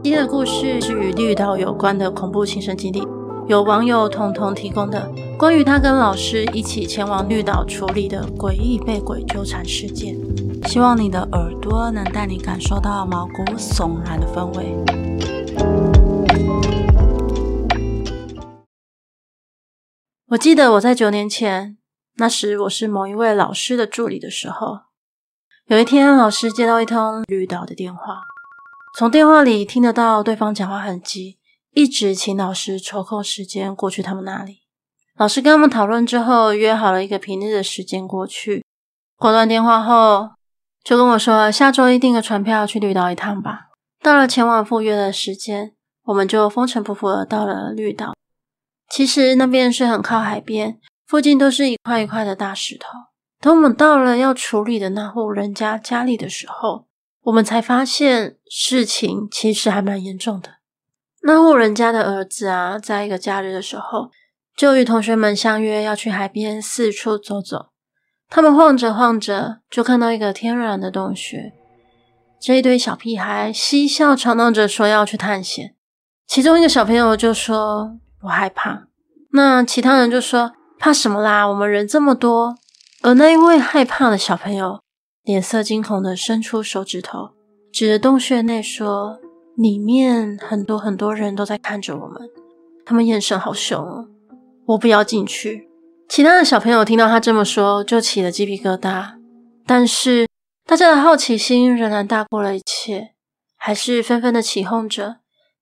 [0.00, 3.02] 今天的故事是与绿岛有关的恐怖亲身经历，
[3.48, 10.16] 有网友彤彤提供的关于他跟老师一起前往绿岛处理的诡异被鬼纠缠事件。
[10.66, 14.74] 希望你的耳朵能带你感受到毛骨悚然的氛围。
[20.28, 21.76] 我记得我在九年前，
[22.16, 24.78] 那时我是某一位老师的助理的时候，
[25.66, 28.22] 有一天老师接到一通绿岛的电话。
[28.98, 31.38] 从电话里听得到对方讲话很急，
[31.72, 34.62] 一直请老师抽空时间过去他们那里。
[35.16, 38.64] 老师跟他们讨论之后，约好了一个平日的时间过去。
[39.16, 40.30] 挂断电话后，
[40.82, 43.68] 就跟我说下周一订个船票去绿岛一趟吧。
[44.02, 45.74] 到了前往赴约的时间，
[46.06, 48.14] 我们就风尘仆仆的到了绿岛。
[48.90, 52.88] 其实那边是很靠海边，附近都是一块一块的大石头。
[53.40, 56.87] 等我们到了要处理的那户人家家里的时候，
[57.22, 60.54] 我们才发现事情其实还蛮严重的。
[61.22, 64.10] 那户人家的儿子啊，在一个假日的时候，
[64.56, 67.70] 就与同学们相约要去海边四处走走。
[68.30, 71.52] 他们晃着晃着，就看到一个天然的洞穴。
[72.40, 75.74] 这一堆小屁孩嬉笑吵闹着说要去探险。
[76.26, 78.86] 其中一个小朋友就说：“我害怕。”
[79.32, 81.46] 那其他人就说：“怕什么啦？
[81.46, 82.56] 我们人这么多。”
[83.02, 84.82] 而那一位害怕的小朋友，
[85.28, 87.32] 脸色惊恐的伸出手指头，
[87.70, 89.20] 指着洞穴内说
[89.58, 92.30] ：“里面很多很多人都在看着我们，
[92.86, 94.08] 他们眼神好凶哦，
[94.68, 95.68] 我不要进去。”
[96.08, 99.18] 其他的小朋友听到他这么说，就起了鸡皮疙瘩。
[99.66, 100.26] 但是
[100.64, 103.10] 大家的好奇心仍然大过了一切，
[103.58, 105.16] 还是纷纷的起哄着：“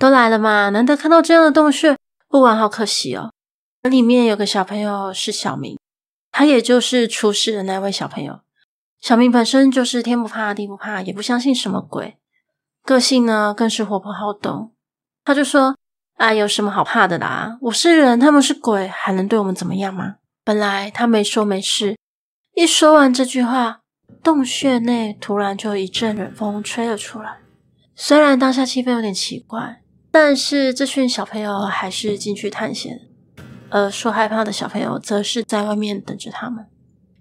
[0.00, 1.94] 都来了嘛，难得看到这样的洞穴，
[2.30, 3.30] 不玩好可惜哦。”
[3.86, 5.78] 里面有个小朋友是小明，
[6.32, 8.40] 他也就是出事的那位小朋友。
[9.00, 12.18] 小明本身就是天不怕地不怕，也不相信什么鬼，
[12.84, 14.72] 个性呢更是活泼好动。
[15.24, 15.74] 他就说
[16.18, 17.56] ：“啊，有什么好怕的啦？
[17.62, 21.96] 我是人，他们是鬼，还能对我们怎么样吗？”本来他没说没事，
[22.54, 23.80] 一说完这句话，
[24.22, 27.38] 洞穴内突然就一阵冷风吹了出来。
[27.94, 33.00] 虽然当下气氛有点奇怪，但是这群小朋友还是进去探险，
[33.70, 36.66] 而说害怕的小朋友则是在外面等着他们。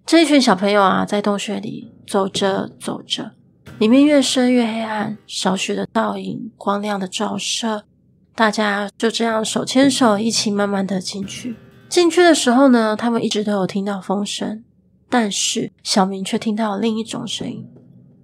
[0.09, 3.33] 这一群小朋友啊，在洞穴里走着走着，
[3.77, 7.83] 里面越深越黑暗，少许的倒影，光亮的照射，
[8.33, 11.55] 大家就这样手牵手一起慢慢的进去。
[11.87, 14.63] 进去的时候呢，他们一直都有听到风声，
[15.11, 17.69] 但是小明却听到另一种声音，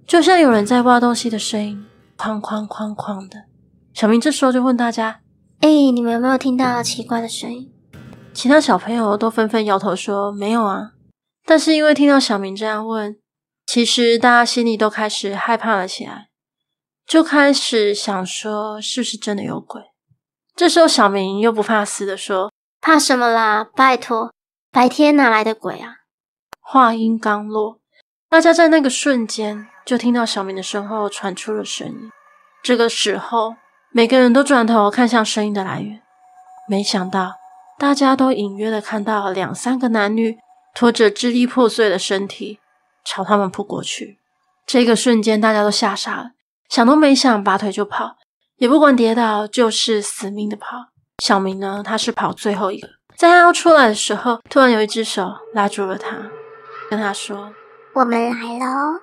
[0.08, 1.86] 就像有人在挖东西的声音，
[2.18, 3.44] 哐哐哐哐的。
[3.94, 5.20] 小明这时候就问大家
[5.62, 7.70] ：“哎，你们有没有听到奇怪的声音？”
[8.34, 10.90] 其他小朋友都纷纷摇头说：“没有啊。”
[11.46, 13.16] 但是因为听到小明这样问，
[13.64, 16.26] 其实大家心里都开始害怕了起来，
[17.06, 19.80] 就开始想说是不是真的有鬼。
[20.56, 22.52] 这时候小明又不怕死的说
[22.82, 23.64] ：“怕什么啦？
[23.76, 24.32] 拜托，
[24.72, 25.98] 白天哪来的鬼啊？”
[26.60, 27.78] 话音刚落，
[28.28, 32.10] 大家在那个瞬间就听到小明的身后传出了声音。
[32.64, 33.54] 这个时候，
[33.92, 36.02] 每个人都转头看向声音的来源，
[36.68, 37.34] 没想到
[37.78, 40.38] 大家都隐约的看到两三个男女。
[40.76, 42.58] 拖着支离破碎的身体
[43.02, 44.18] 朝他们扑过去，
[44.66, 46.32] 这个瞬间大家都吓傻了，
[46.68, 48.16] 想都没想，拔腿就跑，
[48.58, 50.88] 也不管跌倒，就是死命的跑。
[51.24, 52.86] 小明呢，他是跑最后一个，
[53.16, 56.30] 在他要出来的时候，突然有一只手拉住了他，
[56.90, 57.54] 跟他说
[57.96, 59.00] ：“我们来喽。”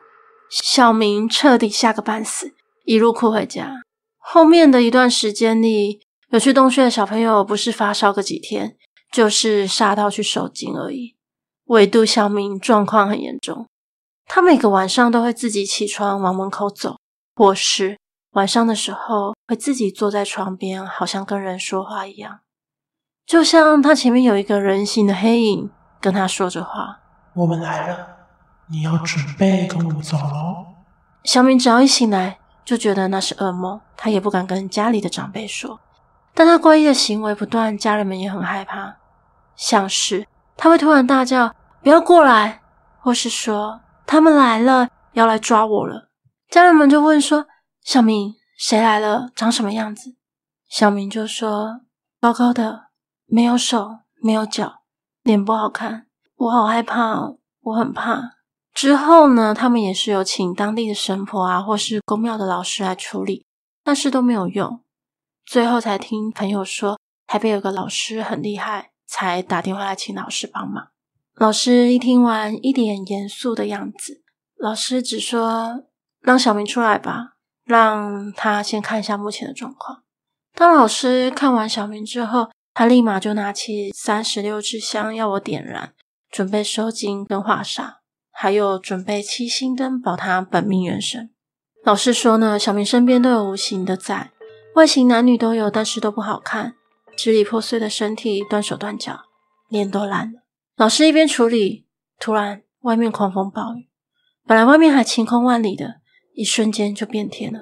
[0.51, 2.53] 小明彻底吓个半死，
[2.85, 3.81] 一路哭回家。
[4.19, 8.77] 后面的一段时间里，有去洞穴的小朋友，不是发烧个几天，
[9.11, 11.15] 就是吓到去手惊而已。
[11.65, 13.67] 唯独小明状况很严重，
[14.25, 16.97] 他每个晚上都会自己起床往门口走，
[17.35, 17.97] 或是
[18.31, 22.39] 晚上的时候会自己坐在床边，好像跟人说话一样，
[23.25, 25.71] 就像他前面有一个人形的黑影
[26.01, 26.99] 跟他说着话。
[27.33, 28.07] 我们来了，
[28.69, 30.65] 你要准备跟我们走喽。
[31.23, 35.79] 小明只要一醒来，就觉得那是噩梦，他也不敢跟家里的长辈说。
[36.33, 38.97] 但他怪异的行为不断，家人们也很害怕，
[39.55, 42.61] 像是他会突然大叫“不要过来”，
[43.01, 46.09] 或是说“他们来了，要来抓我了”。
[46.49, 47.47] 家人们就问说
[47.83, 49.29] ：“小明，谁来了？
[49.35, 50.15] 长什么样子？”
[50.69, 51.81] 小明就说
[52.21, 52.87] ：“高高的，
[53.25, 54.81] 没有手，没有脚，
[55.23, 58.31] 脸不好看，我好害怕，我很怕。”
[58.73, 63.45] 之后呢，他们也是有请当地的神婆啊，或是宫庙的老师来处理，
[63.83, 64.81] 但是都没有用。
[65.45, 66.97] 最后才听朋友说，
[67.27, 70.87] 台北有个老师很厉害，才打电话来请老师帮忙。
[71.35, 74.23] 老师一听完，一脸严肃的样子。
[74.57, 75.83] 老师只说
[76.19, 77.33] ：“让小明出来吧，
[77.63, 80.01] 让他先看一下目前的状况。”
[80.57, 85.93] 当老师看完小明之后，他立马就拿起三十六支香要我点燃，
[86.31, 87.97] 准备收金跟化煞。
[88.31, 91.29] 还有准备七星灯保他本命元神。
[91.83, 94.31] 老师说呢，小明身边都有无形的在，
[94.73, 96.73] 外形男女都有，但是都不好看，
[97.15, 99.21] 支离破碎的身体，断手断脚，
[99.69, 100.39] 脸都烂了。
[100.75, 101.85] 老师一边处理，
[102.19, 103.89] 突然外面狂风暴雨，
[104.45, 106.01] 本来外面还晴空万里的，
[106.33, 107.61] 一瞬间就变天了。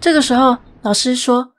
[0.00, 1.52] 这个时候，老师说，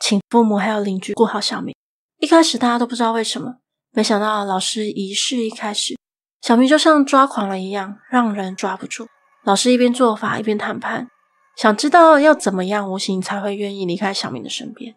[0.00, 1.74] 请父母还有邻居顾好小明。
[2.18, 3.56] 一开始大家都不知道为什么，
[3.92, 5.96] 没想到老师仪式一开始。
[6.40, 9.06] 小明就像抓狂了一样，让人抓不住。
[9.44, 11.08] 老师一边做法一边谈判，
[11.56, 14.94] 想知道要怎么样无形才会愿意离开小明的身边。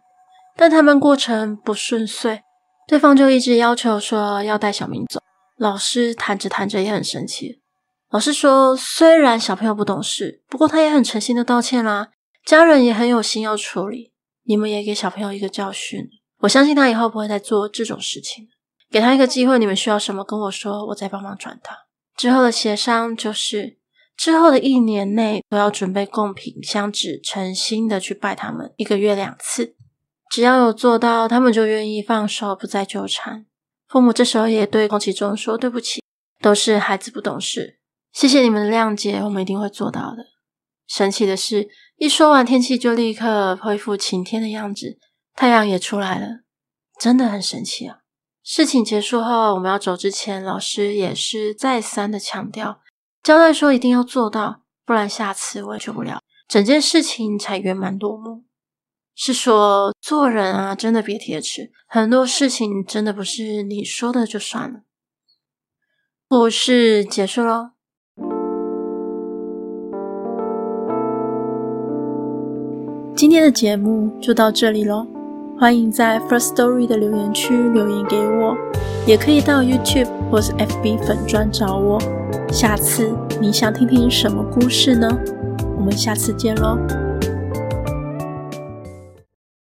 [0.60, 2.42] 但他们过程不顺遂，
[2.86, 5.22] 对方就一直要求说要带小明走。
[5.58, 7.62] 老师谈着谈着也很生气。
[8.10, 12.10] 老师说，虽然小朋友不懂事，不过他也很诚心的道歉啦，
[12.46, 14.12] 家人也很有心要处理。
[14.44, 16.06] 你们也给小朋友一个教训，
[16.40, 18.50] 我相信他以后不会再做这种事情。
[18.92, 21.72] 给他一个机会，你们需要什么跟我说，我再帮忙转达。
[22.18, 23.78] 之后的协商就是，
[24.18, 29.78] 之后的一年内都要准备贡品、香纸，诚心的去拜他们，一个月两次。
[30.30, 33.48] 只要有做到，他们就愿意放手，不再纠缠。
[33.88, 36.02] 父母这时候也对宫崎中说对不起，
[36.40, 37.80] 都是孩子不懂事，
[38.14, 40.28] 谢谢你们的谅解，我们一定会做到的。
[40.88, 41.68] 神奇的是，
[41.98, 45.00] 一说完，天气就立刻恢复晴天的样子，
[45.36, 46.42] 太阳也出来了，
[47.00, 47.98] 真的很神奇啊！
[48.44, 52.82] 事情结束后，我们要走之前，老师也是再三的强调，
[53.24, 56.20] 交代说一定要做到，不然下次我也救不了。
[56.48, 58.44] 整件事情才圆满落幕。
[59.22, 64.80] 是说做人啊，真的别铁齿，很多事情真的不是你说的就算了。
[66.30, 67.72] 故事结束喽，
[73.14, 75.06] 今天的节目就到这里喽。
[75.60, 78.56] 欢迎在 First Story 的留言区留言给我，
[79.06, 82.00] 也可以到 YouTube 或是 FB 粉专找我。
[82.54, 85.10] 下次你想听听什么故事呢？
[85.76, 87.09] 我们下次见喽。